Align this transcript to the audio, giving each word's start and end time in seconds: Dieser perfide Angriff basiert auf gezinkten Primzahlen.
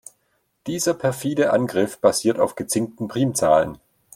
Dieser 0.65 0.95
perfide 0.95 1.53
Angriff 1.53 1.99
basiert 1.99 2.39
auf 2.39 2.55
gezinkten 2.55 3.07
Primzahlen. 3.07 3.77